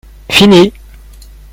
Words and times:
Fini 0.39 0.73